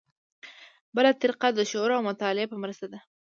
[0.95, 2.99] بله طریقه د شعور او مطالعې په مرسته ده.